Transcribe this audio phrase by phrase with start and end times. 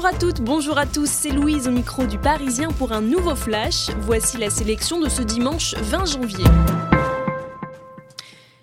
[0.00, 3.34] Bonjour à toutes, bonjour à tous, c'est Louise au micro du Parisien pour un nouveau
[3.34, 3.90] flash.
[4.00, 6.44] Voici la sélection de ce dimanche 20 janvier.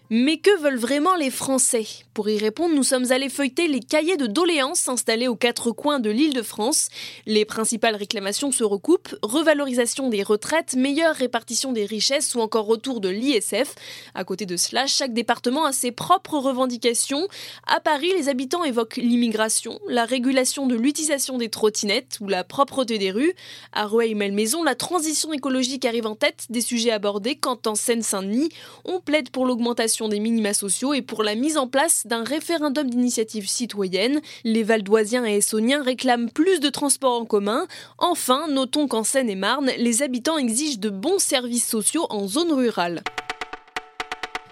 [0.09, 1.85] Mais que veulent vraiment les Français?
[2.13, 5.99] Pour y répondre, nous sommes allés feuilleter les cahiers de doléances installés aux quatre coins
[5.99, 6.87] de l'île de France.
[7.25, 13.01] Les principales réclamations se recoupent revalorisation des retraites, meilleure répartition des richesses ou encore retour
[13.01, 13.75] de l'ISF.
[14.15, 17.27] À côté de cela, chaque département a ses propres revendications.
[17.67, 22.97] À Paris, les habitants évoquent l'immigration, la régulation de l'utilisation des trottinettes ou la propreté
[22.97, 23.33] des rues.
[23.73, 28.49] À Rueil-Malmaison, la transition écologique arrive en tête des sujets abordés quand en Seine-Saint-Denis,
[28.85, 32.87] on plaide pour l'augmentation des minima sociaux et pour la mise en place d'un référendum
[32.87, 34.21] d'initiative citoyenne.
[34.43, 37.65] Les Valdoisiens et Essoniens réclament plus de transports en commun.
[37.97, 43.01] Enfin, notons qu'en Seine-et-Marne, les habitants exigent de bons services sociaux en zone rurale.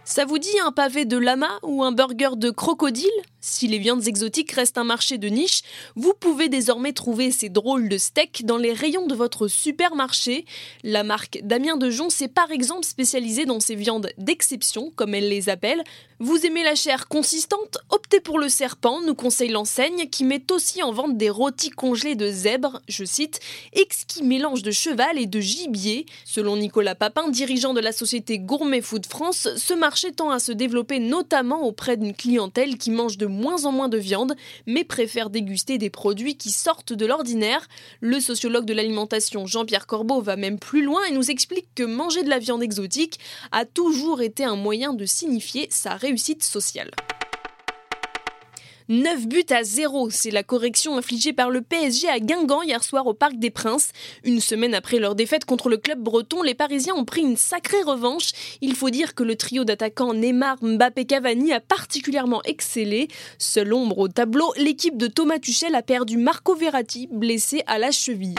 [0.08, 3.10] Ça vous dit un pavé de lama ou un burger de crocodile?
[3.42, 5.62] Si les viandes exotiques restent un marché de niche,
[5.96, 10.46] vous pouvez désormais trouver ces drôles de steaks dans les rayons de votre supermarché.
[10.84, 15.50] La marque Damien Dejon s'est par exemple spécialisée dans ces viandes d'exception, comme elle les
[15.50, 15.84] appelle.
[16.20, 17.78] Vous aimez la chair consistante?
[17.90, 22.16] Optez pour le serpent, nous conseille l'enseigne, qui met aussi en vente des rôtis congelés
[22.16, 23.40] de zèbre, je cite,
[23.74, 26.06] exquis mélange de cheval et de gibier.
[26.24, 30.40] Selon Nicolas Papin, dirigeant de la société Gourmet Food France, ce marché marché tend à
[30.40, 34.84] se développer notamment auprès d'une clientèle qui mange de moins en moins de viande, mais
[34.84, 37.66] préfère déguster des produits qui sortent de l'ordinaire.
[38.02, 42.24] Le sociologue de l'alimentation Jean-Pierre Corbeau va même plus loin et nous explique que manger
[42.24, 43.20] de la viande exotique
[43.54, 46.92] a toujours été un moyen de signifier sa réussite sociale.
[48.88, 53.08] 9 buts à 0, c'est la correction infligée par le PSG à Guingamp hier soir
[53.08, 53.90] au Parc des Princes.
[54.24, 57.82] Une semaine après leur défaite contre le club breton, les Parisiens ont pris une sacrée
[57.82, 58.30] revanche.
[58.62, 63.08] Il faut dire que le trio d'attaquants Neymar, Mbappé, Cavani a particulièrement excellé.
[63.40, 67.90] Seule ombre au tableau, l'équipe de Thomas Tuchel a perdu Marco Verratti, blessé à la
[67.90, 68.36] cheville.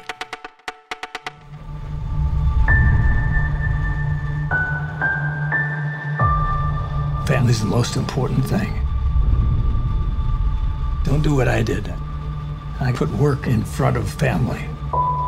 [7.47, 8.86] The most important thing.
[11.07, 11.95] Don't do what I did.
[12.81, 14.69] I put work in front of family.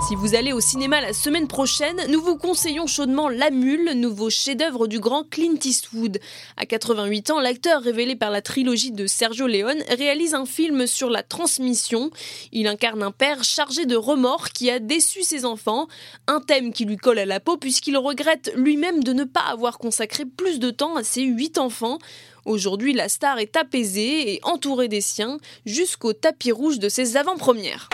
[0.07, 4.31] Si vous allez au cinéma la semaine prochaine, nous vous conseillons chaudement La Mule, nouveau
[4.31, 6.21] chef-d'œuvre du grand Clint Eastwood.
[6.57, 11.11] À 88 ans, l'acteur révélé par la trilogie de Sergio Leone réalise un film sur
[11.11, 12.11] la transmission.
[12.53, 15.89] Il incarne un père chargé de remords qui a déçu ses enfants,
[16.29, 19.79] un thème qui lui colle à la peau puisqu'il regrette lui-même de ne pas avoir
[19.79, 21.99] consacré plus de temps à ses huit enfants.
[22.47, 27.91] Aujourd'hui, la star est apaisée et entourée des siens jusqu'au tapis rouge de ses avant-premières.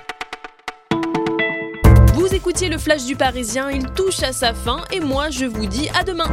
[2.27, 5.67] Vous écoutiez le flash du Parisien, il touche à sa fin et moi je vous
[5.67, 6.25] dis à demain.